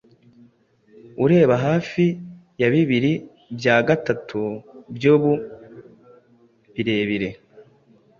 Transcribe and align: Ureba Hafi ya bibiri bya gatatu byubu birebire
Ureba 1.23 1.55
Hafi 1.65 2.05
ya 2.61 2.67
bibiri 2.73 3.11
bya 3.57 3.75
gatatu 3.87 4.41
byubu 4.95 5.31
birebire 6.73 7.29